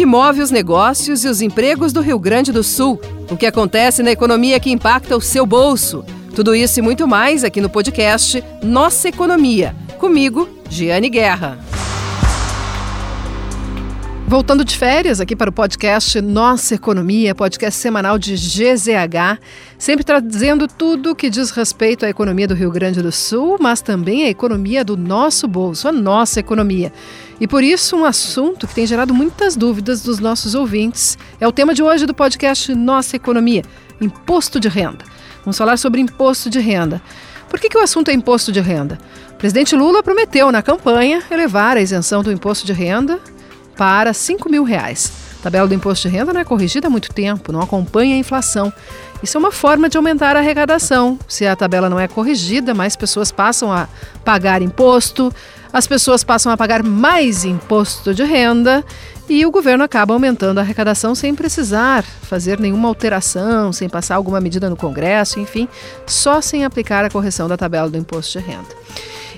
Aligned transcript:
que 0.00 0.06
move 0.06 0.40
os 0.40 0.50
negócios 0.50 1.26
e 1.26 1.28
os 1.28 1.42
empregos 1.42 1.92
do 1.92 2.00
Rio 2.00 2.18
Grande 2.18 2.52
do 2.52 2.64
Sul, 2.64 2.98
o 3.30 3.36
que 3.36 3.44
acontece 3.44 4.02
na 4.02 4.10
economia 4.10 4.58
que 4.58 4.70
impacta 4.70 5.14
o 5.14 5.20
seu 5.20 5.44
bolso. 5.44 6.02
Tudo 6.34 6.54
isso 6.54 6.78
e 6.78 6.82
muito 6.82 7.06
mais 7.06 7.44
aqui 7.44 7.60
no 7.60 7.68
podcast 7.68 8.42
Nossa 8.62 9.10
Economia. 9.10 9.76
Comigo, 9.98 10.48
Giane 10.70 11.10
Guerra. 11.10 11.69
Voltando 14.30 14.64
de 14.64 14.78
férias 14.78 15.20
aqui 15.20 15.34
para 15.34 15.50
o 15.50 15.52
podcast 15.52 16.20
Nossa 16.20 16.76
Economia, 16.76 17.34
podcast 17.34 17.80
semanal 17.80 18.16
de 18.16 18.36
GZH, 18.36 19.40
sempre 19.76 20.04
trazendo 20.04 20.68
tudo 20.68 21.16
que 21.16 21.28
diz 21.28 21.50
respeito 21.50 22.06
à 22.06 22.08
economia 22.08 22.46
do 22.46 22.54
Rio 22.54 22.70
Grande 22.70 23.02
do 23.02 23.10
Sul, 23.10 23.56
mas 23.58 23.80
também 23.80 24.22
à 24.22 24.28
economia 24.28 24.84
do 24.84 24.96
nosso 24.96 25.48
bolso, 25.48 25.88
a 25.88 25.92
nossa 25.92 26.38
economia. 26.38 26.92
E 27.40 27.48
por 27.48 27.64
isso, 27.64 27.96
um 27.96 28.04
assunto 28.04 28.68
que 28.68 28.74
tem 28.76 28.86
gerado 28.86 29.12
muitas 29.12 29.56
dúvidas 29.56 30.00
dos 30.00 30.20
nossos 30.20 30.54
ouvintes 30.54 31.18
é 31.40 31.48
o 31.48 31.52
tema 31.52 31.74
de 31.74 31.82
hoje 31.82 32.06
do 32.06 32.14
podcast 32.14 32.72
Nossa 32.72 33.16
Economia: 33.16 33.64
imposto 34.00 34.60
de 34.60 34.68
renda. 34.68 35.04
Vamos 35.44 35.58
falar 35.58 35.76
sobre 35.76 36.00
imposto 36.00 36.48
de 36.48 36.60
renda. 36.60 37.02
Por 37.48 37.58
que, 37.58 37.68
que 37.68 37.76
o 37.76 37.82
assunto 37.82 38.12
é 38.12 38.14
imposto 38.14 38.52
de 38.52 38.60
renda? 38.60 38.96
O 39.32 39.34
presidente 39.34 39.74
Lula 39.74 40.04
prometeu 40.04 40.52
na 40.52 40.62
campanha 40.62 41.20
elevar 41.32 41.76
a 41.76 41.80
isenção 41.80 42.22
do 42.22 42.30
imposto 42.30 42.64
de 42.64 42.72
renda 42.72 43.18
para 43.76 44.12
5 44.12 44.48
mil 44.50 44.64
reais. 44.64 45.12
A 45.40 45.42
tabela 45.44 45.66
do 45.66 45.74
imposto 45.74 46.08
de 46.08 46.14
renda 46.14 46.32
não 46.32 46.40
é 46.40 46.44
corrigida 46.44 46.88
há 46.88 46.90
muito 46.90 47.12
tempo, 47.12 47.50
não 47.50 47.62
acompanha 47.62 48.14
a 48.14 48.18
inflação. 48.18 48.72
Isso 49.22 49.36
é 49.36 49.40
uma 49.40 49.52
forma 49.52 49.88
de 49.88 49.96
aumentar 49.96 50.36
a 50.36 50.40
arrecadação. 50.40 51.18
Se 51.26 51.46
a 51.46 51.56
tabela 51.56 51.88
não 51.88 51.98
é 51.98 52.06
corrigida, 52.06 52.74
mais 52.74 52.94
pessoas 52.96 53.32
passam 53.32 53.72
a 53.72 53.88
pagar 54.24 54.60
imposto, 54.60 55.32
as 55.72 55.86
pessoas 55.86 56.24
passam 56.24 56.50
a 56.50 56.56
pagar 56.56 56.82
mais 56.82 57.44
imposto 57.44 58.12
de 58.12 58.22
renda 58.22 58.84
e 59.28 59.46
o 59.46 59.50
governo 59.50 59.84
acaba 59.84 60.12
aumentando 60.12 60.58
a 60.58 60.62
arrecadação 60.62 61.14
sem 61.14 61.34
precisar 61.34 62.02
fazer 62.02 62.58
nenhuma 62.58 62.88
alteração, 62.88 63.72
sem 63.72 63.88
passar 63.88 64.16
alguma 64.16 64.40
medida 64.40 64.68
no 64.68 64.76
Congresso, 64.76 65.38
enfim, 65.38 65.68
só 66.06 66.40
sem 66.40 66.64
aplicar 66.64 67.04
a 67.04 67.10
correção 67.10 67.46
da 67.46 67.56
tabela 67.56 67.88
do 67.88 67.96
imposto 67.96 68.38
de 68.38 68.44
renda. 68.44 68.68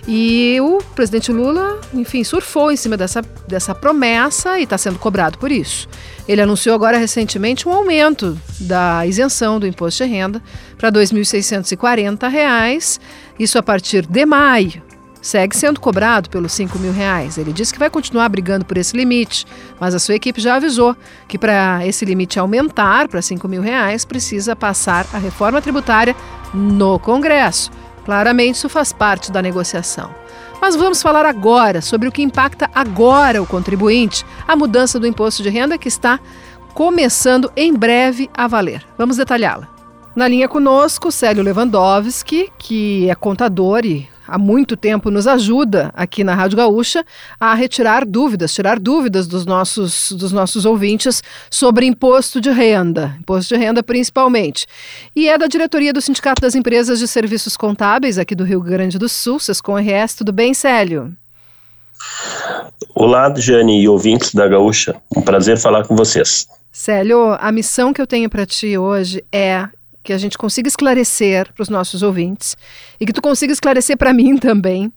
E 0.06 0.58
o 0.60 0.78
presidente 0.96 1.30
Lula, 1.30 1.80
enfim, 1.94 2.24
surfou 2.24 2.72
em 2.72 2.76
cima 2.76 2.96
dessa, 2.96 3.22
dessa 3.46 3.72
promessa 3.72 4.58
e 4.58 4.64
está 4.64 4.76
sendo 4.76 4.98
cobrado 4.98 5.38
por 5.38 5.52
isso. 5.52 5.88
Ele 6.26 6.40
anunciou 6.40 6.74
agora 6.74 6.98
recentemente 6.98 7.68
um 7.68 7.72
aumento 7.72 8.36
da 8.58 9.06
isenção 9.06 9.60
do 9.60 9.66
imposto 9.66 10.02
de 10.02 10.10
renda 10.10 10.42
para 10.76 10.88
R$ 10.88 10.96
2.640, 10.96 12.98
isso 13.38 13.58
a 13.58 13.62
partir 13.62 14.04
de 14.06 14.26
maio. 14.26 14.82
Segue 15.20 15.56
sendo 15.56 15.78
cobrado 15.78 16.28
pelos 16.28 16.52
5 16.52 16.80
mil 16.80 16.92
reais. 16.92 17.38
Ele 17.38 17.52
disse 17.52 17.72
que 17.72 17.78
vai 17.78 17.88
continuar 17.88 18.28
brigando 18.28 18.64
por 18.64 18.76
esse 18.76 18.96
limite, 18.96 19.46
mas 19.78 19.94
a 19.94 20.00
sua 20.00 20.16
equipe 20.16 20.40
já 20.40 20.56
avisou 20.56 20.96
que 21.28 21.38
para 21.38 21.86
esse 21.86 22.04
limite 22.04 22.40
aumentar 22.40 23.06
para 23.06 23.22
5 23.22 23.46
mil 23.46 23.62
reais, 23.62 24.04
precisa 24.04 24.56
passar 24.56 25.06
a 25.12 25.18
reforma 25.18 25.62
tributária 25.62 26.16
no 26.52 26.98
Congresso. 26.98 27.70
Claramente, 28.04 28.56
isso 28.56 28.68
faz 28.68 28.92
parte 28.92 29.30
da 29.30 29.40
negociação. 29.40 30.10
Mas 30.60 30.76
vamos 30.76 31.02
falar 31.02 31.26
agora 31.26 31.80
sobre 31.80 32.08
o 32.08 32.12
que 32.12 32.22
impacta 32.22 32.70
agora 32.74 33.42
o 33.42 33.46
contribuinte, 33.46 34.24
a 34.46 34.54
mudança 34.54 34.98
do 34.98 35.06
imposto 35.06 35.42
de 35.42 35.48
renda 35.48 35.76
que 35.76 35.88
está 35.88 36.20
começando 36.72 37.50
em 37.56 37.74
breve 37.74 38.30
a 38.32 38.46
valer. 38.46 38.84
Vamos 38.96 39.16
detalhá-la. 39.16 39.68
Na 40.14 40.28
linha 40.28 40.48
conosco, 40.48 41.10
Célio 41.10 41.42
Lewandowski, 41.42 42.52
que 42.58 43.08
é 43.08 43.14
contador 43.14 43.84
e 43.84 44.08
há 44.26 44.38
muito 44.38 44.76
tempo 44.76 45.10
nos 45.10 45.26
ajuda 45.26 45.90
aqui 45.94 46.24
na 46.24 46.34
Rádio 46.34 46.56
Gaúcha 46.56 47.04
a 47.38 47.54
retirar 47.54 48.04
dúvidas, 48.04 48.54
tirar 48.54 48.78
dúvidas 48.78 49.26
dos 49.26 49.44
nossos, 49.46 50.12
dos 50.12 50.32
nossos 50.32 50.64
ouvintes 50.64 51.22
sobre 51.50 51.86
imposto 51.86 52.40
de 52.40 52.50
renda, 52.50 53.16
imposto 53.20 53.54
de 53.54 53.60
renda 53.60 53.82
principalmente. 53.82 54.66
E 55.14 55.28
é 55.28 55.36
da 55.36 55.46
diretoria 55.46 55.92
do 55.92 56.00
Sindicato 56.00 56.42
das 56.42 56.54
Empresas 56.54 56.98
de 56.98 57.08
Serviços 57.08 57.56
Contábeis 57.56 58.18
aqui 58.18 58.34
do 58.34 58.44
Rio 58.44 58.60
Grande 58.60 58.98
do 58.98 59.08
Sul, 59.08 59.38
Sescom 59.38 59.76
RS. 59.76 60.14
Tudo 60.16 60.32
bem, 60.32 60.54
Célio? 60.54 61.14
Olá, 62.94 63.32
Jane 63.36 63.82
e 63.82 63.88
ouvintes 63.88 64.34
da 64.34 64.48
Gaúcha. 64.48 64.96
Um 65.16 65.22
prazer 65.22 65.58
falar 65.58 65.86
com 65.86 65.96
vocês. 65.96 66.46
Célio, 66.70 67.36
a 67.38 67.52
missão 67.52 67.92
que 67.92 68.00
eu 68.00 68.06
tenho 68.06 68.28
para 68.30 68.46
ti 68.46 68.76
hoje 68.78 69.22
é 69.30 69.68
que 70.02 70.12
a 70.12 70.18
gente 70.18 70.36
consiga 70.36 70.68
esclarecer 70.68 71.52
para 71.52 71.62
os 71.62 71.68
nossos 71.68 72.02
ouvintes 72.02 72.56
e 72.98 73.06
que 73.06 73.12
tu 73.12 73.22
consiga 73.22 73.52
esclarecer 73.52 73.96
para 73.96 74.12
mim 74.12 74.36
também 74.36 74.92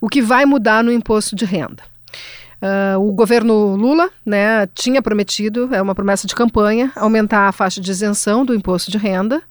o 0.00 0.08
que 0.08 0.22
vai 0.22 0.46
mudar 0.46 0.82
no 0.82 0.92
imposto 0.92 1.36
de 1.36 1.44
renda. 1.44 1.82
Uh, 2.56 2.98
o 2.98 3.12
governo 3.12 3.76
Lula 3.76 4.10
né, 4.24 4.66
tinha 4.74 5.02
prometido, 5.02 5.68
é 5.74 5.82
uma 5.82 5.94
promessa 5.94 6.26
de 6.26 6.34
campanha, 6.34 6.90
aumentar 6.96 7.48
a 7.48 7.52
faixa 7.52 7.80
de 7.80 7.90
isenção 7.90 8.46
do 8.46 8.54
imposto 8.54 8.90
de 8.90 8.96
renda 8.96 9.42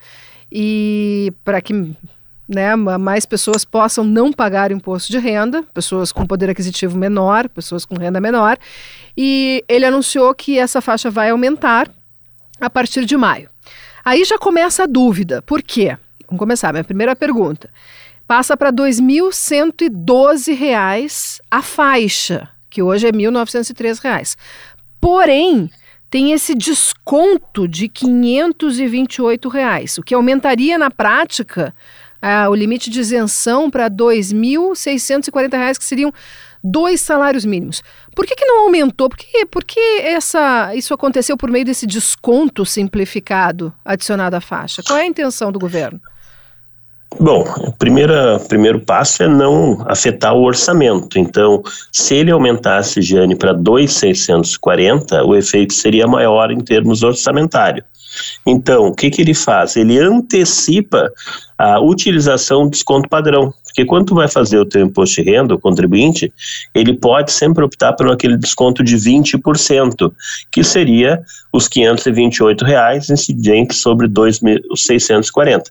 e 0.52 1.32
para 1.44 1.62
que 1.62 1.96
né, 2.48 2.76
mais 2.76 3.26
pessoas 3.26 3.66
possam 3.66 4.04
não 4.04 4.32
pagar 4.32 4.72
imposto 4.72 5.12
de 5.12 5.20
renda, 5.20 5.64
pessoas 5.74 6.12
com 6.12 6.26
poder 6.26 6.50
aquisitivo 6.50 6.98
menor, 6.98 7.50
pessoas 7.50 7.86
com 7.86 7.96
renda 7.96 8.20
menor, 8.20 8.58
e 9.18 9.64
ele 9.68 9.86
anunciou 9.86 10.34
que 10.34 10.58
essa 10.60 10.82
faixa 10.82 11.10
vai 11.10 11.30
aumentar 11.30 11.90
a 12.60 12.70
partir 12.70 13.06
de 13.06 13.18
maio. 13.18 13.50
Aí 14.06 14.24
já 14.24 14.38
começa 14.38 14.84
a 14.84 14.86
dúvida. 14.86 15.42
Por 15.42 15.62
quê? 15.64 15.98
Vamos 16.28 16.40
começar. 16.40 16.72
Minha 16.72 16.84
primeira 16.84 17.16
pergunta. 17.16 17.72
Passa 18.28 18.56
para 18.56 18.70
R$ 18.70 18.76
2.112 18.76 21.40
a 21.50 21.64
faixa, 21.64 22.48
que 22.70 22.84
hoje 22.84 23.08
é 23.08 23.10
R$ 23.10 23.18
1.903. 23.18 24.38
Porém, 25.02 25.72
tem 26.10 26.34
esse 26.34 26.54
desconto 26.54 27.68
de 27.68 27.90
528 27.90 29.50
reais, 29.50 29.98
o 29.98 30.04
que 30.04 30.14
aumentaria 30.14 30.78
na 30.78 30.92
prática 30.92 31.74
ah, 32.22 32.48
o 32.50 32.56
limite 32.56 32.90
de 32.90 33.00
isenção 33.00 33.70
para 33.70 33.84
R$ 33.84 33.92
2.640, 33.92 35.78
que 35.78 35.84
seriam 35.84 36.12
dois 36.66 37.00
salários 37.00 37.46
mínimos. 37.46 37.84
Por 38.16 38.26
que, 38.26 38.36
que 38.36 38.46
não 38.46 38.64
aumentou? 38.64 39.08
Por 39.08 39.18
que, 39.18 39.46
por 39.46 39.64
que 39.64 39.80
essa, 40.02 40.74
isso 40.74 40.94
aconteceu 40.94 41.38
por 41.38 41.52
meio 41.52 41.64
desse 41.64 41.86
desconto 41.86 42.66
simplificado 42.66 43.72
adicionado 43.84 44.36
à 44.36 44.42
faixa? 44.42 44.82
Qual 44.82 44.98
é 44.98 45.04
a 45.04 45.06
intenção 45.06 45.52
do 45.52 45.60
governo? 45.60 46.02
Bom, 47.20 47.46
o 47.60 47.72
primeiro, 47.72 48.80
passo 48.86 49.24
é 49.24 49.28
não 49.28 49.86
afetar 49.88 50.34
o 50.34 50.44
orçamento. 50.44 51.18
Então, 51.18 51.62
se 51.92 52.16
ele 52.16 52.32
aumentasse, 52.32 53.02
Giane, 53.02 53.36
para 53.36 53.54
2,640, 53.54 55.24
o 55.24 55.36
efeito 55.36 55.74
seria 55.74 56.08
maior 56.08 56.52
em 56.52 56.60
termos 56.60 57.04
orçamentários. 57.04 57.86
Então, 58.46 58.88
o 58.88 58.94
que, 58.94 59.10
que 59.10 59.22
ele 59.22 59.34
faz? 59.34 59.76
Ele 59.76 60.00
antecipa 60.00 61.10
a 61.58 61.80
utilização 61.80 62.66
do 62.66 62.72
desconto 62.72 63.10
padrão. 63.10 63.54
Porque 63.64 63.86
quando 63.86 64.08
tu 64.08 64.16
vai 64.16 64.28
fazer 64.28 64.58
o 64.58 64.66
teu 64.66 64.82
imposto 64.82 65.22
de 65.22 65.30
renda, 65.30 65.54
o 65.54 65.60
contribuinte, 65.60 66.32
ele 66.74 66.94
pode 66.94 67.32
sempre 67.32 67.64
optar 67.64 67.94
por 67.94 68.10
aquele 68.10 68.38
desconto 68.38 68.84
de 68.84 68.96
20%, 68.96 70.12
que 70.52 70.64
seria 70.64 71.22
os 71.52 71.68
528 71.68 72.64
reais 72.64 73.10
incidentes 73.10 73.78
sobre 73.78 74.08
2.640. 74.08 75.64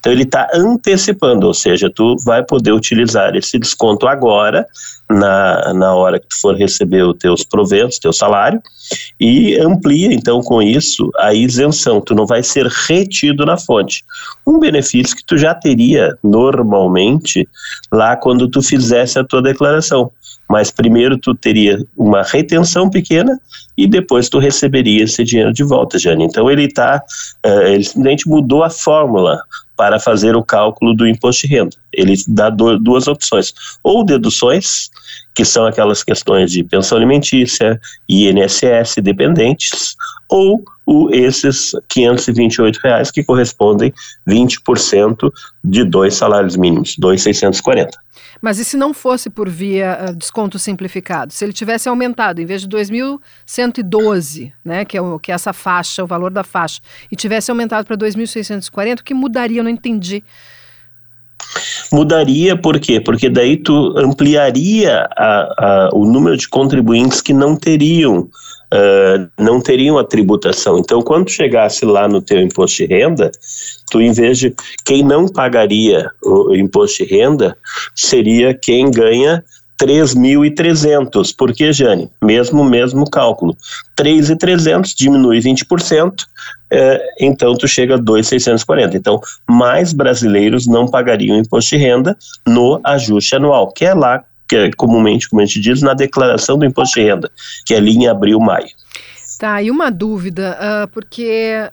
Então 0.00 0.12
ele 0.12 0.22
está 0.22 0.48
antecipando, 0.54 1.46
ou 1.46 1.54
seja, 1.54 1.90
tu 1.90 2.16
vai 2.24 2.42
poder 2.44 2.72
utilizar 2.72 3.34
esse 3.36 3.58
desconto 3.58 4.06
agora, 4.06 4.66
na, 5.10 5.72
na 5.74 5.94
hora 5.94 6.18
que 6.18 6.28
tu 6.28 6.40
for 6.40 6.54
receber 6.56 7.02
os 7.02 7.16
teus 7.16 7.44
proventos, 7.44 7.98
teu 7.98 8.12
salário, 8.12 8.60
e 9.20 9.56
amplia 9.58 10.12
então 10.12 10.40
com 10.42 10.62
isso 10.62 11.10
a 11.18 11.34
isenção, 11.34 12.00
tu 12.00 12.14
não 12.14 12.26
vai 12.26 12.42
ser 12.42 12.66
retido 12.66 13.44
na 13.44 13.56
fonte. 13.56 14.04
Um 14.46 14.58
benefício 14.58 15.16
que 15.16 15.24
tu 15.28 15.36
já 15.36 15.54
teria 15.54 16.18
normalmente 16.24 17.46
lá 17.92 18.16
quando 18.16 18.48
tu 18.48 18.62
fizesse 18.62 19.18
a 19.18 19.24
tua 19.24 19.42
declaração 19.42 20.10
mas 20.48 20.70
primeiro 20.70 21.18
tu 21.18 21.34
teria 21.34 21.84
uma 21.96 22.22
retenção 22.22 22.88
pequena 22.88 23.38
e 23.76 23.86
depois 23.86 24.28
tu 24.28 24.38
receberia 24.38 25.04
esse 25.04 25.22
dinheiro 25.22 25.52
de 25.52 25.62
volta, 25.62 25.98
Jane. 25.98 26.24
Então 26.24 26.50
ele 26.50 26.66
uh, 26.66 27.00
eh, 27.44 27.74
ele 27.74 27.84
simplesmente 27.84 28.28
mudou 28.28 28.64
a 28.64 28.70
fórmula 28.70 29.40
para 29.76 30.00
fazer 30.00 30.34
o 30.34 30.42
cálculo 30.42 30.92
do 30.92 31.06
imposto 31.06 31.46
de 31.46 31.54
renda. 31.54 31.76
Ele 31.92 32.14
dá 32.26 32.50
duas 32.50 33.06
opções, 33.06 33.54
ou 33.84 34.04
deduções, 34.04 34.90
que 35.36 35.44
são 35.44 35.66
aquelas 35.66 36.02
questões 36.02 36.50
de 36.50 36.64
pensão 36.64 36.98
alimentícia, 36.98 37.80
INSS, 38.08 38.96
dependentes, 39.00 39.94
ou 40.28 40.64
o, 40.84 41.08
esses 41.12 41.70
528 41.88 42.80
reais 42.82 43.10
que 43.12 43.22
correspondem 43.22 43.92
20% 44.28 45.30
de 45.62 45.84
dois 45.84 46.14
salários 46.14 46.56
mínimos, 46.56 46.96
2.640. 47.00 47.90
Mas 48.40 48.58
e 48.58 48.64
se 48.64 48.76
não 48.76 48.94
fosse 48.94 49.28
por 49.30 49.48
via 49.48 50.08
uh, 50.10 50.16
desconto 50.16 50.58
simplificado? 50.58 51.32
Se 51.32 51.44
ele 51.44 51.52
tivesse 51.52 51.88
aumentado, 51.88 52.40
em 52.40 52.46
vez 52.46 52.62
de 52.62 52.68
2.112, 52.68 54.52
né, 54.64 54.84
que 54.84 54.96
é, 54.96 55.00
o, 55.00 55.18
que 55.18 55.32
é 55.32 55.34
essa 55.34 55.52
faixa, 55.52 56.04
o 56.04 56.06
valor 56.06 56.30
da 56.30 56.44
faixa, 56.44 56.80
e 57.10 57.16
tivesse 57.16 57.50
aumentado 57.50 57.86
para 57.86 57.96
2.640, 57.96 59.00
o 59.00 59.04
que 59.04 59.14
mudaria? 59.14 59.60
Eu 59.60 59.64
não 59.64 59.70
entendi. 59.70 60.22
Mudaria 61.92 62.56
por 62.56 62.78
quê? 62.78 63.00
Porque 63.00 63.30
daí 63.30 63.56
tu 63.56 63.94
ampliaria 63.96 65.08
a, 65.16 65.86
a, 65.86 65.90
o 65.92 66.04
número 66.04 66.36
de 66.36 66.48
contribuintes 66.48 67.20
que 67.20 67.32
não 67.32 67.56
teriam 67.56 68.28
uh, 68.72 69.28
não 69.38 69.60
teriam 69.60 69.98
a 69.98 70.04
tributação. 70.04 70.78
Então, 70.78 71.02
quando 71.02 71.30
chegasse 71.30 71.84
lá 71.84 72.08
no 72.08 72.22
teu 72.22 72.40
imposto 72.40 72.78
de 72.78 72.86
renda, 72.86 73.30
tu 73.90 74.00
em 74.00 74.12
vez 74.12 74.38
de 74.38 74.54
quem 74.84 75.02
não 75.02 75.26
pagaria 75.26 76.10
o 76.22 76.54
imposto 76.54 77.04
de 77.04 77.10
renda 77.10 77.56
seria 77.94 78.54
quem 78.54 78.90
ganha 78.90 79.44
3.300. 79.80 81.34
Por 81.36 81.52
que, 81.52 81.72
Jane? 81.72 82.10
Mesmo, 82.22 82.64
mesmo 82.64 83.08
cálculo. 83.08 83.56
3.300 83.98 84.92
diminui 84.94 85.38
20%, 85.38 86.24
é, 86.70 87.14
então 87.20 87.54
tu 87.54 87.68
chega 87.68 87.94
a 87.94 87.98
2.640. 87.98 88.94
Então, 88.94 89.20
mais 89.48 89.92
brasileiros 89.92 90.66
não 90.66 90.88
pagariam 90.88 91.38
imposto 91.38 91.76
de 91.76 91.82
renda 91.82 92.16
no 92.46 92.80
ajuste 92.84 93.36
anual, 93.36 93.72
que 93.72 93.84
é 93.84 93.94
lá, 93.94 94.24
que 94.48 94.56
é 94.56 94.70
comumente, 94.72 95.28
como 95.28 95.42
a 95.42 95.44
gente 95.44 95.60
diz, 95.60 95.82
na 95.82 95.94
declaração 95.94 96.58
do 96.58 96.64
imposto 96.64 96.98
de 96.98 97.06
renda, 97.06 97.30
que 97.66 97.74
é 97.74 97.76
ali 97.76 97.92
em 97.92 98.06
abril, 98.08 98.40
maio. 98.40 98.68
Tá, 99.38 99.62
e 99.62 99.70
uma 99.70 99.90
dúvida, 99.90 100.58
uh, 100.60 100.88
porque 100.88 101.70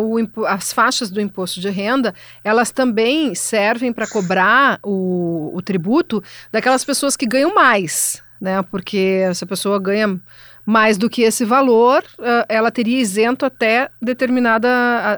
o, 0.00 0.44
as 0.46 0.72
faixas 0.72 1.10
do 1.10 1.20
imposto 1.20 1.60
de 1.60 1.68
renda, 1.68 2.14
elas 2.42 2.70
também 2.70 3.34
servem 3.34 3.92
para 3.92 4.06
cobrar 4.06 4.78
o, 4.82 5.52
o 5.54 5.60
tributo 5.60 6.22
daquelas 6.50 6.84
pessoas 6.84 7.16
que 7.16 7.26
ganham 7.26 7.54
mais, 7.54 8.22
né? 8.40 8.62
Porque 8.62 9.22
se 9.34 9.44
a 9.44 9.46
pessoa 9.46 9.78
ganha 9.78 10.20
mais 10.66 10.98
do 10.98 11.08
que 11.08 11.22
esse 11.22 11.44
valor, 11.44 12.02
uh, 12.18 12.44
ela 12.48 12.72
teria 12.72 12.98
isento 12.98 13.46
até 13.46 13.88
determinada, 14.02 14.68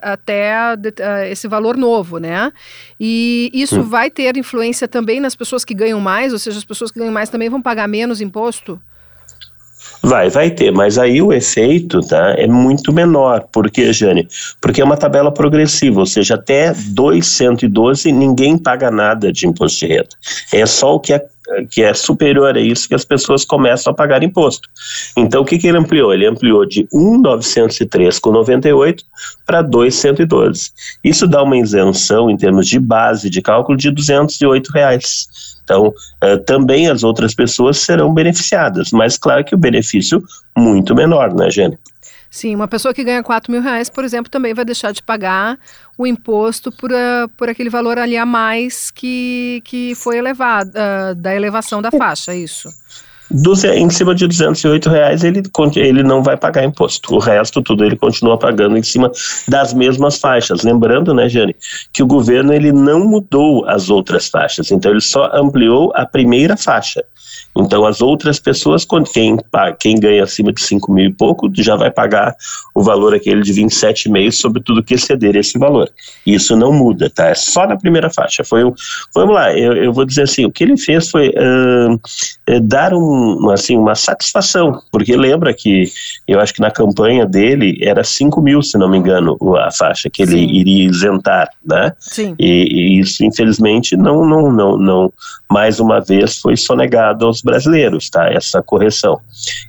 até 0.03 0.75
uh, 0.75 1.25
esse 1.31 1.49
valor 1.49 1.75
novo, 1.75 2.19
né? 2.19 2.53
E 3.00 3.50
isso 3.55 3.81
hum. 3.81 3.85
vai 3.85 4.11
ter 4.11 4.37
influência 4.37 4.87
também 4.87 5.20
nas 5.20 5.35
pessoas 5.35 5.65
que 5.65 5.73
ganham 5.73 6.00
mais, 6.00 6.35
ou 6.35 6.38
seja, 6.38 6.59
as 6.59 6.65
pessoas 6.65 6.91
que 6.91 6.99
ganham 6.99 7.12
mais 7.12 7.31
também 7.31 7.49
vão 7.49 7.62
pagar 7.62 7.88
menos 7.88 8.20
imposto? 8.20 8.79
Vai, 10.03 10.31
vai 10.31 10.50
ter, 10.50 10.71
mas 10.71 10.97
aí 10.97 11.21
o 11.21 11.32
efeito 11.32 12.00
tá, 12.00 12.35
é 12.37 12.47
muito 12.47 12.93
menor. 12.93 13.49
Por 13.50 13.71
quê, 13.71 13.93
Jane? 13.93 14.29
Porque 14.61 14.81
é 14.81 14.85
uma 14.85 14.97
tabela 14.97 15.32
progressiva, 15.32 16.00
ou 16.00 16.06
seja, 16.06 16.35
até 16.35 16.73
212 16.73 18.12
ninguém 18.12 18.56
paga 18.56 18.91
nada 18.91 19.32
de 19.32 19.47
imposto 19.47 19.81
de 19.81 19.87
renda. 19.87 20.09
É 20.53 20.64
só 20.67 20.94
o 20.94 21.00
que 21.00 21.12
é 21.12 21.26
que 21.71 21.83
é 21.83 21.95
superior 21.95 22.56
a 22.56 22.61
isso 22.61 22.89
que 22.89 22.95
as 22.95 23.05
pessoas 23.05 23.45
começam 23.45 23.91
a 23.91 23.95
pagar 23.95 24.23
imposto. 24.23 24.69
Então, 25.17 25.43
o 25.43 25.45
que, 25.45 25.59
que 25.59 25.67
ele 25.67 25.79
ampliou? 25.79 26.15
Ele 26.15 26.27
ampliou 26.27 26.65
de 26.67 26.85
1.903,98 26.95 29.03
para 29.47 29.62
2.112. 29.62 30.71
Isso 31.03 31.27
dá 31.27 31.43
uma 31.43 31.56
isenção 31.56 32.29
em 32.31 32.37
termos 32.37 32.69
de 32.69 32.79
base 32.79 33.31
de 33.31 33.43
cálculo 33.43 33.77
de 33.77 33.91
208 33.91 34.71
reais. 34.71 35.27
Então, 35.65 35.89
uh, 35.89 36.39
também 36.47 36.89
as 36.89 37.03
outras 37.03 37.35
pessoas 37.35 37.79
serão 37.79 38.15
beneficiadas, 38.15 38.91
mas 38.91 39.19
claro 39.19 39.45
que 39.45 39.55
o 39.55 39.59
benefício 39.59 40.23
muito 40.56 40.95
menor, 40.95 41.35
né, 41.35 41.50
Jane? 41.50 41.79
Sim, 42.31 42.55
uma 42.55 42.69
pessoa 42.69 42.93
que 42.93 43.03
ganha 43.03 43.23
4 43.23 43.51
mil 43.51 43.63
reais, 43.63 43.89
por 43.89 44.05
exemplo, 44.05 44.31
também 44.31 44.53
vai 44.53 44.65
deixar 44.65 44.93
de 44.93 45.03
pagar 45.03 45.59
o 45.97 46.07
imposto 46.07 46.71
por, 46.71 46.91
uh, 46.93 47.29
por 47.37 47.49
aquele 47.49 47.71
valor 47.71 47.99
ali 47.99 48.17
a 48.17 48.27
mais 48.27 48.91
que, 48.91 49.63
que 49.65 49.95
foi 49.95 50.19
elevado, 50.19 50.71
uh, 50.71 51.15
da 51.15 51.35
elevação 51.35 51.81
da 51.81 51.91
faixa, 51.91 52.33
é 52.33 52.39
isso? 52.39 52.69
em 53.75 53.91
cima 53.91 54.15
de 54.15 54.27
208 54.27 54.89
reais 54.89 55.23
ele, 55.23 55.43
ele 55.77 56.03
não 56.03 56.23
vai 56.23 56.37
pagar 56.37 56.65
imposto. 56.65 57.15
O 57.15 57.19
resto 57.19 57.61
tudo 57.61 57.85
ele 57.85 57.97
continua 57.97 58.39
pagando 58.39 58.77
em 58.77 58.83
cima 58.83 59.11
das 59.47 59.75
mesmas 59.75 60.19
faixas. 60.19 60.63
Lembrando, 60.63 61.13
né, 61.13 61.29
Jane, 61.29 61.55
que 61.93 62.03
o 62.03 62.07
governo 62.07 62.55
ele 62.55 62.73
não 62.73 63.01
mudou 63.01 63.67
as 63.69 63.91
outras 63.91 64.29
faixas, 64.29 64.71
então 64.71 64.91
ele 64.91 65.01
só 65.01 65.31
ampliou 65.35 65.93
a 65.95 66.07
primeira 66.07 66.57
faixa. 66.57 67.05
Então, 67.59 67.85
as 67.85 68.01
outras 68.01 68.39
pessoas, 68.39 68.87
quem, 69.13 69.37
quem 69.81 69.99
ganha 69.99 70.23
acima 70.23 70.53
de 70.53 70.61
5 70.63 70.93
mil 70.93 71.07
e 71.07 71.13
pouco, 71.13 71.51
já 71.57 71.75
vai 71.75 71.91
pagar 71.91 72.35
o 72.75 72.83
valor 72.83 73.15
aquele 73.15 73.43
de 73.43 73.53
27,5 73.53 74.31
sobre 74.31 74.63
tudo 74.63 74.83
que 74.83 74.95
exceder 74.95 75.35
esse 75.35 75.59
valor. 75.59 75.91
Isso 76.25 76.57
não 76.57 76.73
muda, 76.73 77.11
tá? 77.11 77.27
É 77.27 77.35
só 77.35 77.67
na 77.67 77.77
primeira 77.77 78.09
faixa. 78.11 78.45
Foi, 78.45 78.63
vamos 79.15 79.35
lá, 79.35 79.53
eu, 79.57 79.73
eu 79.73 79.93
vou 79.93 80.05
dizer 80.05 80.23
assim, 80.23 80.45
o 80.45 80.53
que 80.53 80.63
ele 80.63 80.77
fez 80.77 81.11
foi 81.11 81.31
uh, 81.31 82.61
dar 82.63 82.95
um, 82.95 83.51
assim, 83.51 83.77
uma 83.77 83.95
satisfação, 83.95 84.81
porque 84.93 85.17
lembra 85.17 85.53
que 85.53 85.91
eu 86.27 86.39
acho 86.41 86.55
que 86.55 86.61
na 86.61 86.71
campanha 86.71 87.27
dele 87.27 87.79
era 87.83 88.05
5 88.05 88.41
mil, 88.41 88.63
se 88.63 88.79
não 88.79 88.89
me 88.89 88.99
engano, 88.99 89.37
a 89.57 89.71
faixa 89.73 90.09
que 90.09 90.23
ele 90.23 90.39
Sim. 90.39 90.47
iria 90.47 90.89
isentar, 90.89 91.51
né? 91.65 91.93
Sim. 91.99 92.37
E, 92.39 92.47
e 92.47 93.01
isso, 93.01 93.25
infelizmente, 93.25 93.97
não, 93.97 94.25
não, 94.25 94.53
não, 94.53 94.79
não, 94.79 95.13
mais 95.51 95.81
uma 95.81 96.01
vez 96.01 96.39
foi 96.39 96.57
sonegado 96.57 97.27
aos 97.27 97.43
brasileiros, 97.49 98.11
tá? 98.11 98.31
Essa 98.31 98.62
correção. 98.62 99.21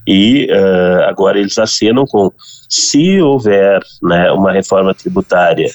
E 0.05 0.47
uh, 0.51 1.03
agora 1.07 1.39
eles 1.39 1.57
acenam 1.57 2.05
com 2.05 2.31
se 2.67 3.21
houver 3.21 3.81
né, 4.03 4.31
uma 4.31 4.51
reforma 4.51 4.93
tributária 4.93 5.69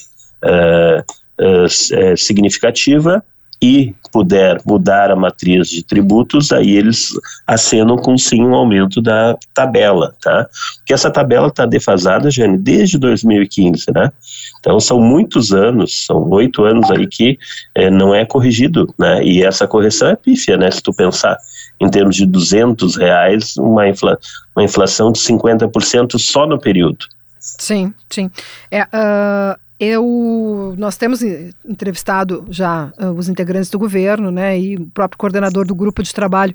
uh, 0.44 1.64
uh, 1.64 2.16
significativa, 2.16 3.24
e 3.64 3.94
puder 4.12 4.60
mudar 4.66 5.10
a 5.10 5.16
matriz 5.16 5.68
de 5.68 5.82
tributos, 5.82 6.52
aí 6.52 6.76
eles 6.76 7.08
acenam 7.46 7.96
com 7.96 8.16
sim 8.18 8.42
um 8.42 8.54
aumento 8.54 9.00
da 9.00 9.34
tabela, 9.54 10.14
tá? 10.20 10.46
Porque 10.76 10.92
essa 10.92 11.10
tabela 11.10 11.48
está 11.48 11.64
defasada, 11.64 12.30
Jane, 12.30 12.58
desde 12.58 12.98
2015, 12.98 13.86
né? 13.94 14.12
Então 14.60 14.78
são 14.78 15.00
muitos 15.00 15.54
anos, 15.54 16.04
são 16.04 16.28
oito 16.28 16.62
anos 16.62 16.90
aí 16.90 17.06
que 17.06 17.38
é, 17.74 17.88
não 17.88 18.14
é 18.14 18.26
corrigido, 18.26 18.92
né? 18.98 19.24
E 19.24 19.42
essa 19.42 19.66
correção 19.66 20.08
é 20.08 20.16
pífia, 20.16 20.58
né? 20.58 20.70
Se 20.70 20.82
tu 20.82 20.92
pensar 20.92 21.38
em 21.80 21.88
termos 21.88 22.16
de 22.16 22.26
200 22.26 22.96
reais, 22.96 23.56
uma, 23.56 23.88
infla, 23.88 24.18
uma 24.54 24.62
inflação 24.62 25.10
de 25.10 25.18
50% 25.20 26.18
só 26.18 26.46
no 26.46 26.60
período. 26.60 27.06
Sim, 27.40 27.94
sim. 28.10 28.30
É, 28.70 28.82
uh, 28.82 29.63
eu, 29.78 30.74
nós 30.78 30.96
temos 30.96 31.20
entrevistado 31.22 32.46
já 32.48 32.92
uh, 32.98 33.10
os 33.10 33.28
integrantes 33.28 33.70
do 33.70 33.78
governo, 33.78 34.30
né, 34.30 34.58
e 34.58 34.76
o 34.76 34.86
próprio 34.86 35.18
coordenador 35.18 35.66
do 35.66 35.74
grupo 35.74 36.02
de 36.02 36.14
trabalho, 36.14 36.54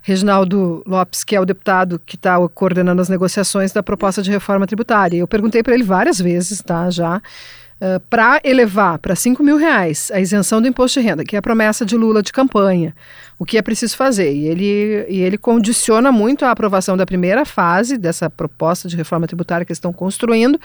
Reginaldo 0.00 0.82
Lopes, 0.86 1.24
que 1.24 1.34
é 1.34 1.40
o 1.40 1.44
deputado 1.44 2.00
que 2.04 2.16
está 2.16 2.36
coordenando 2.48 3.02
as 3.02 3.08
negociações 3.08 3.72
da 3.72 3.82
proposta 3.82 4.22
de 4.22 4.30
reforma 4.30 4.66
tributária. 4.66 5.16
Eu 5.16 5.28
perguntei 5.28 5.62
para 5.62 5.74
ele 5.74 5.82
várias 5.82 6.20
vezes, 6.20 6.62
tá, 6.62 6.88
já, 6.88 7.16
uh, 7.16 8.00
para 8.08 8.40
elevar 8.44 8.98
para 8.98 9.16
5 9.16 9.42
mil 9.42 9.56
reais 9.56 10.10
a 10.12 10.20
isenção 10.20 10.62
do 10.62 10.68
imposto 10.68 11.00
de 11.00 11.06
renda, 11.06 11.24
que 11.24 11.34
é 11.34 11.40
a 11.40 11.42
promessa 11.42 11.84
de 11.84 11.96
Lula 11.96 12.22
de 12.22 12.32
campanha, 12.32 12.94
o 13.40 13.44
que 13.44 13.58
é 13.58 13.62
preciso 13.62 13.96
fazer. 13.96 14.32
E 14.32 14.46
ele, 14.46 15.06
e 15.08 15.20
ele 15.20 15.36
condiciona 15.36 16.12
muito 16.12 16.44
a 16.44 16.52
aprovação 16.52 16.96
da 16.96 17.04
primeira 17.04 17.44
fase 17.44 17.98
dessa 17.98 18.30
proposta 18.30 18.86
de 18.88 18.96
reforma 18.96 19.26
tributária 19.26 19.66
que 19.66 19.72
estão 19.72 19.92
construindo, 19.92 20.60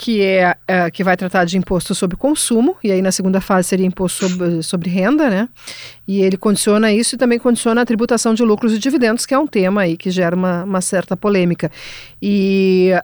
que 0.00 0.22
é, 0.22 0.56
é, 0.66 0.90
que 0.90 1.04
vai 1.04 1.14
tratar 1.14 1.44
de 1.44 1.58
imposto 1.58 1.94
sobre 1.94 2.16
consumo, 2.16 2.74
e 2.82 2.90
aí 2.90 3.02
na 3.02 3.12
segunda 3.12 3.38
fase 3.38 3.68
seria 3.68 3.84
imposto 3.84 4.26
sobre, 4.26 4.62
sobre 4.62 4.88
renda, 4.88 5.28
né? 5.28 5.46
E 6.08 6.22
ele 6.22 6.38
condiciona 6.38 6.90
isso 6.90 7.16
e 7.16 7.18
também 7.18 7.38
condiciona 7.38 7.82
a 7.82 7.84
tributação 7.84 8.32
de 8.32 8.42
lucros 8.42 8.72
e 8.72 8.78
dividendos, 8.78 9.26
que 9.26 9.34
é 9.34 9.38
um 9.38 9.46
tema 9.46 9.82
aí 9.82 9.98
que 9.98 10.10
gera 10.10 10.34
uma, 10.34 10.64
uma 10.64 10.80
certa 10.80 11.18
polêmica. 11.18 11.70
E 12.20 12.94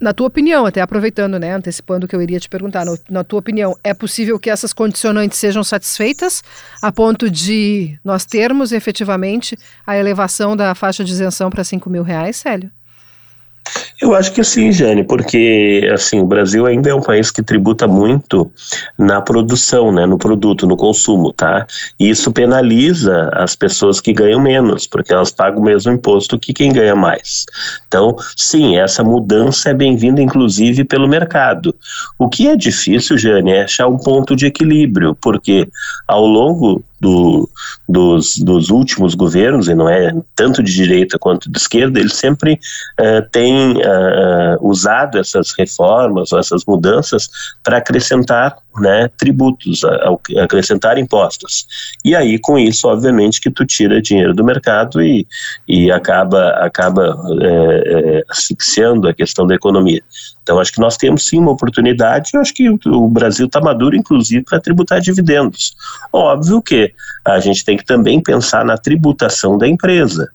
na 0.00 0.12
tua 0.12 0.26
opinião, 0.26 0.66
até 0.66 0.80
aproveitando, 0.80 1.38
né, 1.38 1.54
antecipando 1.54 2.06
o 2.06 2.08
que 2.08 2.16
eu 2.16 2.20
iria 2.20 2.40
te 2.40 2.48
perguntar, 2.48 2.84
no, 2.84 2.98
na 3.08 3.22
tua 3.22 3.38
opinião, 3.38 3.76
é 3.84 3.94
possível 3.94 4.36
que 4.36 4.50
essas 4.50 4.72
condicionantes 4.72 5.38
sejam 5.38 5.62
satisfeitas 5.62 6.42
a 6.82 6.90
ponto 6.90 7.30
de 7.30 7.96
nós 8.04 8.24
termos 8.24 8.72
efetivamente 8.72 9.56
a 9.86 9.96
elevação 9.96 10.56
da 10.56 10.74
faixa 10.74 11.04
de 11.04 11.12
isenção 11.12 11.50
para 11.50 11.62
5 11.62 11.88
mil 11.88 12.02
reais, 12.02 12.34
Célio? 12.34 12.68
Eu 14.00 14.14
acho 14.14 14.32
que 14.32 14.42
sim, 14.42 14.72
Jane, 14.72 15.04
porque 15.04 15.88
assim 15.92 16.20
o 16.20 16.26
Brasil 16.26 16.66
ainda 16.66 16.90
é 16.90 16.94
um 16.94 17.00
país 17.00 17.30
que 17.30 17.42
tributa 17.42 17.86
muito 17.86 18.50
na 18.98 19.20
produção, 19.20 19.92
né, 19.92 20.06
no 20.06 20.18
produto, 20.18 20.66
no 20.66 20.76
consumo, 20.76 21.32
tá? 21.32 21.66
E 21.98 22.10
isso 22.10 22.32
penaliza 22.32 23.30
as 23.32 23.54
pessoas 23.54 24.00
que 24.00 24.12
ganham 24.12 24.40
menos, 24.40 24.86
porque 24.86 25.12
elas 25.12 25.30
pagam 25.30 25.60
o 25.60 25.64
mesmo 25.64 25.92
imposto 25.92 26.38
que 26.38 26.52
quem 26.52 26.72
ganha 26.72 26.96
mais. 26.96 27.44
Então, 27.86 28.16
sim, 28.36 28.76
essa 28.76 29.04
mudança 29.04 29.70
é 29.70 29.74
bem-vinda, 29.74 30.20
inclusive 30.20 30.84
pelo 30.84 31.08
mercado. 31.08 31.74
O 32.18 32.28
que 32.28 32.48
é 32.48 32.56
difícil, 32.56 33.16
Jane, 33.16 33.52
é 33.52 33.62
achar 33.64 33.86
um 33.86 33.98
ponto 33.98 34.34
de 34.34 34.46
equilíbrio, 34.46 35.16
porque 35.20 35.68
ao 36.08 36.26
longo 36.26 36.82
do, 37.02 37.50
dos, 37.88 38.38
dos, 38.38 38.70
últimos 38.70 39.16
governos, 39.16 39.66
e 39.66 39.74
não 39.74 39.88
é 39.88 40.14
tanto 40.36 40.62
de 40.62 40.72
direita 40.72 41.18
quanto 41.18 41.50
de 41.50 41.58
esquerda, 41.58 41.98
eles 41.98 42.14
sempre 42.14 42.60
uh, 43.00 43.28
têm 43.32 43.72
uh, 43.78 44.56
usado 44.60 45.18
essas 45.18 45.52
reformas 45.58 46.32
essas 46.32 46.64
mudanças 46.64 47.28
para 47.64 47.78
acrescentar 47.78 48.56
né, 48.78 49.10
tributos, 49.18 49.82
a, 49.84 49.88
a 50.38 50.44
acrescentar 50.44 50.96
impostos. 50.96 51.66
E 52.04 52.14
aí, 52.14 52.38
com 52.38 52.58
isso, 52.58 52.88
obviamente, 52.88 53.40
que 53.40 53.50
tu 53.50 53.66
tira 53.66 54.00
dinheiro 54.00 54.32
do 54.32 54.44
mercado 54.44 55.02
e, 55.02 55.26
e 55.68 55.90
acaba, 55.90 56.50
acaba 56.50 57.16
é, 57.40 58.18
é, 58.18 58.22
asfixiando 58.30 59.08
a 59.08 59.14
questão 59.14 59.46
da 59.46 59.54
economia. 59.54 60.02
Então, 60.42 60.58
acho 60.58 60.72
que 60.72 60.80
nós 60.80 60.96
temos 60.96 61.26
sim 61.26 61.38
uma 61.38 61.52
oportunidade, 61.52 62.30
eu 62.34 62.40
acho 62.40 62.54
que 62.54 62.68
o, 62.68 62.78
o 62.86 63.08
Brasil 63.08 63.46
está 63.46 63.60
maduro, 63.60 63.94
inclusive, 63.94 64.44
para 64.44 64.60
tributar 64.60 65.00
dividendos. 65.00 65.74
Óbvio 66.12 66.60
que 66.62 66.91
a 67.24 67.38
gente 67.40 67.64
tem 67.64 67.76
que 67.76 67.84
também 67.84 68.20
pensar 68.20 68.64
na 68.64 68.76
tributação 68.76 69.56
da 69.58 69.66
empresa. 69.68 70.28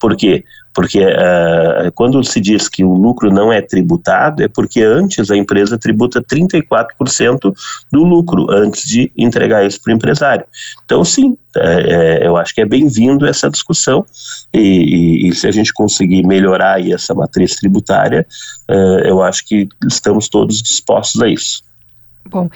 Por 0.00 0.16
quê? 0.16 0.44
Porque 0.74 1.04
uh, 1.04 1.92
quando 1.94 2.22
se 2.24 2.40
diz 2.40 2.68
que 2.68 2.82
o 2.82 2.94
lucro 2.94 3.30
não 3.30 3.52
é 3.52 3.60
tributado, 3.60 4.42
é 4.42 4.48
porque 4.48 4.80
antes 4.82 5.30
a 5.30 5.36
empresa 5.36 5.78
tributa 5.78 6.22
34% 6.22 7.54
do 7.92 8.02
lucro, 8.02 8.50
antes 8.50 8.88
de 8.88 9.12
entregar 9.16 9.66
isso 9.66 9.80
para 9.82 9.92
o 9.92 9.96
empresário. 9.96 10.44
Então, 10.84 11.04
sim, 11.04 11.36
é, 11.56 12.26
eu 12.26 12.36
acho 12.38 12.54
que 12.54 12.62
é 12.62 12.64
bem-vindo 12.64 13.26
essa 13.26 13.50
discussão, 13.50 14.04
e, 14.52 14.58
e, 14.58 15.28
e, 15.28 15.34
se 15.34 15.46
a 15.46 15.50
gente 15.50 15.72
conseguir 15.72 16.26
melhorar 16.26 16.80
essa 16.86 17.14
matriz 17.14 17.54
tributária, 17.56 18.26
uh, 18.70 19.00
eu 19.04 19.22
acho 19.22 19.46
que 19.46 19.68
estamos 19.86 20.28
todos 20.28 20.62
dispostos 20.62 21.20
a 21.20 21.28
isso. 21.28 21.62
Bom, 22.28 22.48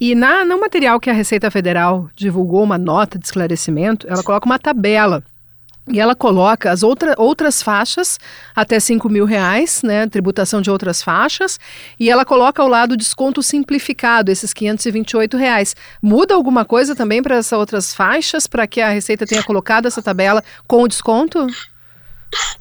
e 0.00 0.14
na, 0.14 0.44
no 0.44 0.60
material 0.60 0.98
que 1.00 1.08
a 1.08 1.12
Receita 1.12 1.50
Federal 1.50 2.10
divulgou, 2.14 2.62
uma 2.62 2.76
nota 2.76 3.18
de 3.18 3.24
esclarecimento, 3.24 4.06
ela 4.08 4.22
coloca 4.22 4.46
uma 4.46 4.58
tabela 4.58 5.22
e 5.88 5.98
ela 5.98 6.14
coloca 6.14 6.70
as 6.70 6.84
outra, 6.84 7.14
outras 7.18 7.60
faixas 7.60 8.18
até 8.54 8.78
5 8.78 9.08
mil 9.08 9.24
reais, 9.24 9.82
né? 9.82 10.06
Tributação 10.06 10.60
de 10.60 10.70
outras 10.70 11.02
faixas. 11.02 11.58
E 11.98 12.08
ela 12.08 12.24
coloca 12.24 12.62
ao 12.62 12.68
lado 12.68 12.92
o 12.92 12.96
desconto 12.96 13.42
simplificado, 13.42 14.30
esses 14.30 14.52
528 14.52 15.36
reais. 15.36 15.74
Muda 16.00 16.34
alguma 16.34 16.64
coisa 16.64 16.94
também 16.94 17.20
para 17.20 17.36
essas 17.36 17.58
outras 17.58 17.92
faixas, 17.92 18.46
para 18.46 18.66
que 18.66 18.80
a 18.80 18.90
Receita 18.90 19.26
tenha 19.26 19.42
colocado 19.42 19.86
essa 19.86 20.00
tabela 20.00 20.42
com 20.68 20.82
o 20.82 20.88
desconto? 20.88 21.48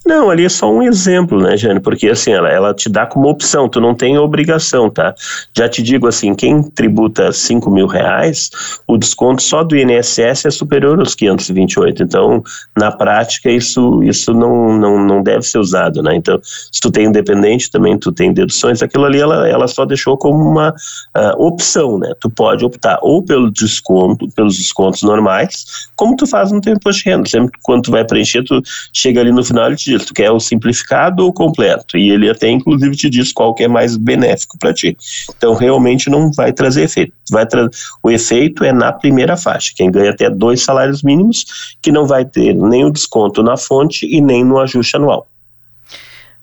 Não, 0.05 0.29
ali 0.29 0.45
é 0.45 0.49
só 0.49 0.71
um 0.71 0.81
exemplo, 0.81 1.39
né, 1.39 1.55
Jane? 1.55 1.79
Porque 1.79 2.09
assim, 2.09 2.31
ela, 2.31 2.49
ela 2.49 2.73
te 2.73 2.89
dá 2.89 3.05
como 3.05 3.29
opção, 3.29 3.69
tu 3.69 3.79
não 3.79 3.93
tem 3.93 4.17
obrigação, 4.17 4.89
tá? 4.89 5.13
Já 5.55 5.69
te 5.69 5.81
digo 5.81 6.07
assim, 6.07 6.33
quem 6.33 6.63
tributa 6.63 7.31
5 7.31 7.69
mil 7.69 7.85
reais, 7.85 8.49
o 8.87 8.97
desconto 8.97 9.41
só 9.41 9.63
do 9.63 9.77
INSS 9.77 10.45
é 10.45 10.51
superior 10.51 10.99
aos 10.99 11.13
528. 11.13 12.03
Então, 12.03 12.43
na 12.75 12.91
prática, 12.91 13.49
isso, 13.51 14.01
isso 14.03 14.33
não, 14.33 14.77
não, 14.77 14.99
não 14.99 15.23
deve 15.23 15.43
ser 15.43 15.59
usado, 15.59 16.01
né? 16.01 16.15
Então, 16.15 16.39
se 16.43 16.81
tu 16.81 16.91
tem 16.91 17.05
independente, 17.05 17.69
também 17.69 17.97
tu 17.97 18.11
tem 18.11 18.33
deduções, 18.33 18.81
aquilo 18.81 19.05
ali 19.05 19.19
ela, 19.19 19.47
ela 19.47 19.67
só 19.67 19.85
deixou 19.85 20.17
como 20.17 20.39
uma 20.39 20.69
uh, 21.15 21.45
opção, 21.45 21.99
né? 21.99 22.11
Tu 22.19 22.29
pode 22.29 22.65
optar 22.65 22.97
ou 23.01 23.23
pelo 23.23 23.51
desconto, 23.51 24.27
pelos 24.35 24.57
descontos 24.57 25.03
normais, 25.03 25.89
como 25.95 26.15
tu 26.15 26.25
faz 26.25 26.51
no 26.51 26.59
teu 26.59 26.73
imposto 26.73 27.03
de 27.03 27.09
renda. 27.09 27.29
Sempre 27.29 27.59
quando 27.61 27.83
tu 27.83 27.91
vai 27.91 28.03
preencher, 28.03 28.43
tu 28.43 28.61
chega 28.93 29.21
ali 29.21 29.31
no 29.31 29.43
final 29.43 29.60
te 29.75 29.91
diz, 29.91 30.05
tu 30.05 30.13
quer 30.13 30.31
o 30.31 30.39
simplificado 30.39 31.23
ou 31.23 31.29
o 31.29 31.33
completo? 31.33 31.97
E 31.97 32.09
ele 32.09 32.29
até 32.29 32.49
inclusive 32.49 32.95
te 32.95 33.09
diz 33.09 33.31
qual 33.31 33.53
que 33.53 33.63
é 33.63 33.67
mais 33.67 33.97
benéfico 33.97 34.57
para 34.57 34.73
ti. 34.73 34.97
Então 35.35 35.53
realmente 35.53 36.09
não 36.09 36.31
vai 36.31 36.51
trazer 36.51 36.83
efeito. 36.83 37.13
Vai 37.29 37.45
tra 37.45 37.69
o 38.03 38.11
efeito 38.11 38.63
é 38.63 38.71
na 38.71 38.91
primeira 38.91 39.37
faixa, 39.37 39.71
quem 39.75 39.91
ganha 39.91 40.11
até 40.11 40.29
dois 40.29 40.63
salários 40.63 41.03
mínimos, 41.03 41.75
que 41.81 41.91
não 41.91 42.05
vai 42.05 42.25
ter 42.25 42.53
nem 42.53 42.85
o 42.85 42.91
desconto 42.91 43.43
na 43.43 43.57
fonte 43.57 44.05
e 44.05 44.19
nem 44.21 44.43
no 44.43 44.59
ajuste 44.59 44.95
anual. 44.95 45.27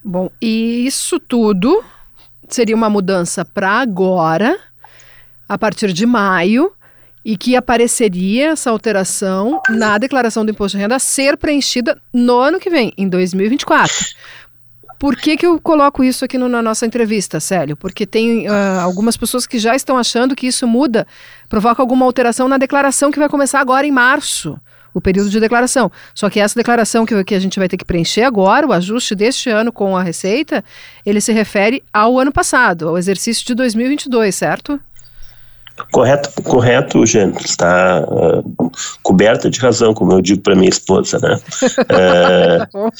Bom, 0.04 0.30
e 0.40 0.86
isso 0.86 1.18
tudo 1.18 1.82
seria 2.48 2.74
uma 2.74 2.88
mudança 2.88 3.44
para 3.44 3.72
agora, 3.72 4.58
a 5.48 5.58
partir 5.58 5.92
de 5.92 6.06
maio, 6.06 6.72
e 7.24 7.36
que 7.36 7.56
apareceria 7.56 8.50
essa 8.50 8.70
alteração 8.70 9.60
na 9.68 9.98
declaração 9.98 10.44
do 10.44 10.50
imposto 10.50 10.76
de 10.76 10.82
renda 10.82 10.96
a 10.96 10.98
ser 10.98 11.36
preenchida 11.36 12.00
no 12.12 12.38
ano 12.38 12.58
que 12.58 12.70
vem, 12.70 12.92
em 12.96 13.08
2024. 13.08 14.06
Por 14.98 15.14
que, 15.14 15.36
que 15.36 15.46
eu 15.46 15.60
coloco 15.60 16.02
isso 16.02 16.24
aqui 16.24 16.36
no, 16.36 16.48
na 16.48 16.60
nossa 16.60 16.84
entrevista, 16.84 17.38
Célio? 17.38 17.76
Porque 17.76 18.04
tem 18.04 18.48
uh, 18.48 18.80
algumas 18.80 19.16
pessoas 19.16 19.46
que 19.46 19.58
já 19.58 19.76
estão 19.76 19.96
achando 19.96 20.34
que 20.34 20.48
isso 20.48 20.66
muda, 20.66 21.06
provoca 21.48 21.80
alguma 21.80 22.04
alteração 22.04 22.48
na 22.48 22.58
declaração 22.58 23.10
que 23.10 23.18
vai 23.18 23.28
começar 23.28 23.60
agora 23.60 23.86
em 23.86 23.92
março, 23.92 24.58
o 24.92 25.00
período 25.00 25.30
de 25.30 25.38
declaração. 25.38 25.92
Só 26.12 26.28
que 26.28 26.40
essa 26.40 26.56
declaração 26.56 27.06
que, 27.06 27.22
que 27.22 27.34
a 27.34 27.38
gente 27.38 27.60
vai 27.60 27.68
ter 27.68 27.76
que 27.76 27.84
preencher 27.84 28.22
agora, 28.22 28.66
o 28.66 28.72
ajuste 28.72 29.14
deste 29.14 29.48
ano 29.48 29.70
com 29.70 29.96
a 29.96 30.02
Receita, 30.02 30.64
ele 31.06 31.20
se 31.20 31.32
refere 31.32 31.82
ao 31.92 32.18
ano 32.18 32.32
passado, 32.32 32.88
ao 32.88 32.98
exercício 32.98 33.46
de 33.46 33.54
2022, 33.54 34.34
certo? 34.34 34.80
Correto, 35.90 36.42
correto, 36.42 37.06
gente. 37.06 37.44
Está 37.44 38.04
uh, 38.06 38.72
coberta 39.02 39.50
de 39.50 39.58
razão, 39.58 39.94
como 39.94 40.12
eu 40.12 40.20
digo 40.20 40.42
para 40.42 40.54
minha 40.54 40.68
esposa, 40.68 41.18
né? 41.18 41.38
Uh, 41.88 42.90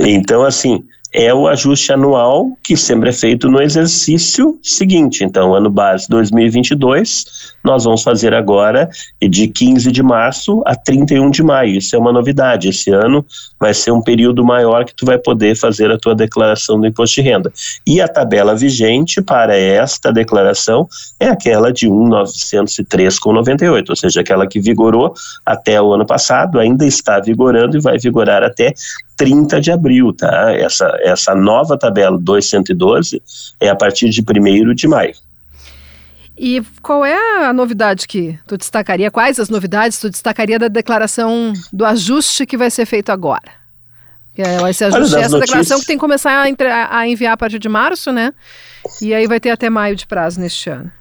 então, 0.00 0.44
assim, 0.44 0.84
é 1.18 1.34
o 1.34 1.48
ajuste 1.48 1.92
anual 1.92 2.56
que 2.62 2.76
sempre 2.76 3.08
é 3.08 3.12
feito 3.12 3.50
no 3.50 3.60
exercício 3.60 4.56
seguinte. 4.62 5.24
Então, 5.24 5.52
ano 5.52 5.68
base 5.68 6.06
2022, 6.08 7.56
nós 7.64 7.82
vamos 7.82 8.04
fazer 8.04 8.32
agora 8.32 8.88
de 9.20 9.48
15 9.48 9.90
de 9.90 10.00
março 10.00 10.62
a 10.64 10.76
31 10.76 11.28
de 11.30 11.42
maio. 11.42 11.78
Isso 11.78 11.96
é 11.96 11.98
uma 11.98 12.12
novidade. 12.12 12.68
Esse 12.68 12.92
ano 12.92 13.26
vai 13.58 13.74
ser 13.74 13.90
um 13.90 14.00
período 14.00 14.44
maior 14.44 14.84
que 14.84 14.94
tu 14.94 15.04
vai 15.04 15.18
poder 15.18 15.56
fazer 15.56 15.90
a 15.90 15.98
tua 15.98 16.14
declaração 16.14 16.80
do 16.80 16.86
imposto 16.86 17.16
de 17.16 17.22
renda. 17.22 17.52
E 17.84 18.00
a 18.00 18.06
tabela 18.06 18.54
vigente 18.54 19.20
para 19.20 19.56
esta 19.56 20.12
declaração 20.12 20.86
é 21.18 21.26
aquela 21.26 21.72
de 21.72 21.88
1.903,98, 21.88 23.90
ou 23.90 23.96
seja, 23.96 24.20
aquela 24.20 24.46
que 24.46 24.60
vigorou 24.60 25.12
até 25.44 25.82
o 25.82 25.92
ano 25.92 26.06
passado, 26.06 26.60
ainda 26.60 26.86
está 26.86 27.18
vigorando 27.18 27.76
e 27.76 27.80
vai 27.80 27.98
vigorar 27.98 28.44
até 28.44 28.72
30 29.18 29.60
de 29.60 29.70
abril, 29.70 30.12
tá? 30.12 30.54
Essa, 30.54 30.96
essa 31.02 31.34
nova 31.34 31.76
tabela 31.76 32.16
212 32.16 33.20
é 33.60 33.68
a 33.68 33.76
partir 33.76 34.08
de 34.08 34.22
1 34.22 34.74
de 34.74 34.88
maio. 34.88 35.14
E 36.38 36.62
qual 36.80 37.04
é 37.04 37.44
a 37.44 37.52
novidade 37.52 38.06
que 38.06 38.38
tu 38.46 38.56
destacaria? 38.56 39.10
Quais 39.10 39.40
as 39.40 39.48
novidades 39.48 39.98
tu 39.98 40.08
destacaria 40.08 40.56
da 40.56 40.68
declaração 40.68 41.52
do 41.72 41.84
ajuste 41.84 42.46
que 42.46 42.56
vai 42.56 42.70
ser 42.70 42.86
feito 42.86 43.10
agora? 43.10 43.58
Vai 44.60 44.72
ser 44.72 44.84
ajuste, 44.84 45.16
essa 45.16 45.30
notícias... 45.30 45.40
declaração 45.40 45.80
que 45.80 45.86
tem 45.86 45.96
que 45.96 46.00
começar 46.00 46.30
a, 46.30 46.96
a 46.96 47.08
enviar 47.08 47.32
a 47.32 47.36
partir 47.36 47.58
de 47.58 47.68
março, 47.68 48.12
né? 48.12 48.32
E 49.02 49.12
aí 49.12 49.26
vai 49.26 49.40
ter 49.40 49.50
até 49.50 49.68
maio 49.68 49.96
de 49.96 50.06
prazo 50.06 50.40
neste 50.40 50.70
ano. 50.70 50.92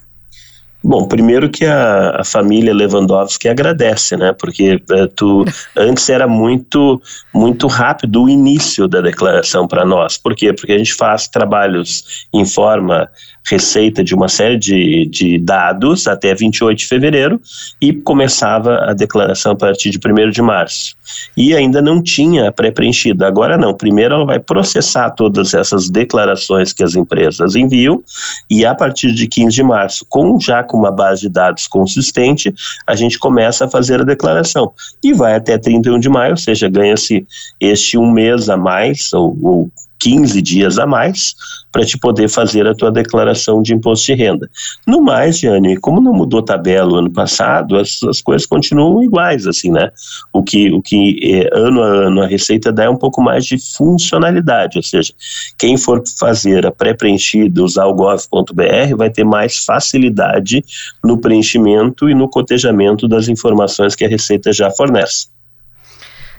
Bom, 0.83 1.07
primeiro 1.07 1.49
que 1.49 1.65
a, 1.65 2.21
a, 2.21 2.23
família 2.23 2.73
Lewandowski 2.73 3.49
agradece, 3.49 4.15
né? 4.15 4.31
Porque 4.31 4.81
é, 4.91 5.07
tu 5.07 5.43
antes 5.75 6.07
era 6.09 6.27
muito 6.27 7.01
muito 7.33 7.67
rápido 7.67 8.23
o 8.23 8.29
início 8.29 8.87
da 8.87 9.01
declaração 9.01 9.67
para 9.67 9.83
nós. 9.83 10.17
Por 10.17 10.35
quê? 10.35 10.53
Porque 10.53 10.73
a 10.73 10.77
gente 10.77 10.93
faz 10.93 11.27
trabalhos 11.27 12.27
em 12.33 12.45
forma 12.45 13.09
receita 13.49 14.03
de 14.03 14.13
uma 14.13 14.27
série 14.27 14.57
de, 14.57 15.05
de 15.05 15.39
dados 15.39 16.07
até 16.07 16.35
28 16.35 16.77
de 16.77 16.85
fevereiro 16.85 17.41
e 17.81 17.93
começava 17.93 18.89
a 18.89 18.93
declaração 18.93 19.53
a 19.53 19.55
partir 19.55 19.89
de 19.89 19.97
1 19.97 20.29
de 20.31 20.41
março. 20.41 20.95
E 21.35 21.55
ainda 21.55 21.81
não 21.81 22.01
tinha 22.03 22.51
pré-preenchido. 22.51 23.25
Agora 23.25 23.57
não. 23.57 23.73
Primeiro 23.73 24.15
ela 24.15 24.25
vai 24.25 24.39
processar 24.39 25.11
todas 25.11 25.53
essas 25.53 25.89
declarações 25.89 26.73
que 26.73 26.83
as 26.83 26.95
empresas 26.95 27.55
enviam 27.55 28.03
e 28.49 28.65
a 28.65 28.75
partir 28.75 29.13
de 29.13 29.27
15 29.27 29.55
de 29.55 29.63
março, 29.63 30.05
com 30.09 30.37
já 30.39 30.63
com 30.67 30.77
uma 30.77 30.91
base 30.91 31.21
de 31.21 31.29
dados 31.29 31.67
consistente, 31.67 32.53
a 32.85 32.95
gente 32.95 33.17
começa 33.17 33.65
a 33.65 33.69
fazer 33.69 34.01
a 34.01 34.05
declaração. 34.05 34.71
E 35.03 35.13
vai 35.13 35.35
até 35.35 35.57
31 35.57 35.99
de 35.99 36.09
maio, 36.09 36.31
ou 36.31 36.37
seja, 36.37 36.69
ganha-se 36.69 37.25
este 37.59 37.97
um 37.97 38.11
mês 38.11 38.49
a 38.49 38.57
mais, 38.57 39.11
ou, 39.13 39.37
ou 39.41 39.71
15 39.99 40.41
dias 40.41 40.77
a 40.77 40.85
mais 40.85 41.35
para 41.71 41.85
te 41.85 41.97
poder 41.97 42.29
fazer 42.29 42.65
a 42.67 42.73
tua 42.73 42.91
declaração 42.91 43.61
de 43.61 43.73
imposto 43.73 44.07
de 44.07 44.13
renda. 44.13 44.49
No 44.85 45.01
mais, 45.01 45.39
Jane, 45.39 45.77
como 45.77 46.01
não 46.01 46.13
mudou 46.13 46.41
tabela 46.41 46.93
o 46.93 46.95
ano 46.95 47.11
passado, 47.11 47.77
as, 47.77 48.01
as 48.03 48.21
coisas 48.21 48.47
continuam 48.47 49.03
iguais, 49.03 49.45
assim, 49.45 49.71
né? 49.71 49.91
O 50.33 50.41
que, 50.41 50.71
o 50.71 50.81
que 50.81 51.19
é, 51.23 51.49
ano 51.53 51.83
a 51.83 51.87
ano 51.87 52.21
a 52.21 52.27
Receita 52.27 52.71
dá 52.71 52.85
é 52.85 52.89
um 52.89 52.97
pouco 52.97 53.21
mais 53.21 53.45
de 53.45 53.57
funcionalidade, 53.57 54.77
ou 54.77 54.83
seja, 54.83 55.13
quem 55.57 55.77
for 55.77 56.01
fazer 56.17 56.65
a 56.65 56.71
pré-preenchida, 56.71 57.63
usar 57.63 57.85
o 57.85 57.93
gov.br, 57.93 58.95
vai 58.97 59.09
ter 59.09 59.23
mais 59.23 59.63
facilidade 59.63 60.63
no 61.03 61.19
preenchimento 61.19 62.09
e 62.09 62.15
no 62.15 62.27
cotejamento 62.27 63.07
das 63.07 63.27
informações 63.27 63.95
que 63.95 64.05
a 64.05 64.09
Receita 64.09 64.51
já 64.51 64.71
fornece. 64.71 65.36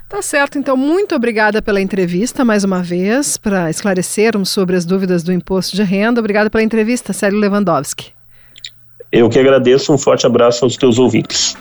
Tá 0.08 0.22
certo, 0.22 0.58
então 0.58 0.74
muito 0.74 1.14
obrigada 1.14 1.60
pela 1.60 1.82
entrevista 1.82 2.42
mais 2.42 2.64
uma 2.64 2.82
vez, 2.82 3.36
para 3.36 3.68
esclarecermos 3.68 4.48
sobre 4.48 4.74
as 4.74 4.86
dúvidas 4.86 5.22
do 5.22 5.30
imposto 5.30 5.76
de 5.76 5.82
renda. 5.82 6.18
Obrigada 6.18 6.48
pela 6.48 6.64
entrevista, 6.64 7.12
Célio 7.12 7.38
Lewandowski. 7.38 8.12
Eu 9.12 9.28
que 9.28 9.38
agradeço, 9.38 9.92
um 9.92 9.98
forte 9.98 10.26
abraço 10.26 10.64
aos 10.64 10.78
teus 10.78 10.98
ouvintes. 10.98 11.54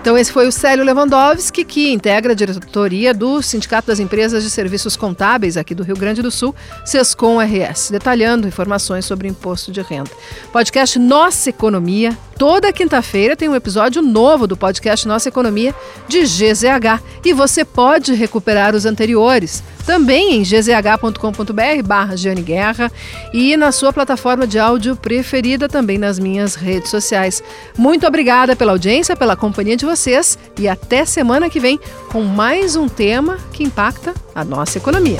Então, 0.00 0.16
esse 0.16 0.32
foi 0.32 0.48
o 0.48 0.52
Célio 0.52 0.82
Lewandowski, 0.82 1.62
que 1.62 1.92
integra 1.92 2.32
a 2.32 2.34
diretoria 2.34 3.12
do 3.12 3.42
Sindicato 3.42 3.88
das 3.88 4.00
Empresas 4.00 4.42
de 4.42 4.48
Serviços 4.48 4.96
Contábeis 4.96 5.56
aqui 5.56 5.74
do 5.74 5.82
Rio 5.82 5.96
Grande 5.96 6.22
do 6.22 6.30
Sul, 6.30 6.54
Sescom 6.84 7.38
RS, 7.38 7.90
detalhando 7.90 8.48
informações 8.48 9.04
sobre 9.04 9.28
imposto 9.28 9.70
de 9.70 9.82
renda. 9.82 10.10
Podcast 10.52 10.98
Nossa 10.98 11.50
Economia 11.50 12.16
Toda 12.40 12.72
quinta-feira 12.72 13.36
tem 13.36 13.50
um 13.50 13.54
episódio 13.54 14.00
novo 14.00 14.46
do 14.46 14.56
podcast 14.56 15.06
Nossa 15.06 15.28
Economia 15.28 15.74
de 16.08 16.22
GZH 16.22 17.02
e 17.22 17.34
você 17.34 17.66
pode 17.66 18.14
recuperar 18.14 18.74
os 18.74 18.86
anteriores 18.86 19.62
também 19.84 20.36
em 20.36 20.42
gzh.com.br 20.42 21.82
barra 21.84 22.14
Guerra 22.42 22.90
e 23.34 23.58
na 23.58 23.70
sua 23.70 23.92
plataforma 23.92 24.46
de 24.46 24.58
áudio 24.58 24.96
preferida 24.96 25.68
também 25.68 25.98
nas 25.98 26.18
minhas 26.18 26.54
redes 26.54 26.90
sociais. 26.90 27.42
Muito 27.76 28.06
obrigada 28.06 28.56
pela 28.56 28.72
audiência, 28.72 29.14
pela 29.14 29.36
companhia 29.36 29.76
de 29.76 29.84
vocês 29.84 30.38
e 30.58 30.66
até 30.66 31.04
semana 31.04 31.50
que 31.50 31.60
vem 31.60 31.78
com 32.10 32.22
mais 32.22 32.74
um 32.74 32.88
tema 32.88 33.36
que 33.52 33.64
impacta 33.64 34.14
a 34.34 34.42
nossa 34.42 34.78
economia. 34.78 35.18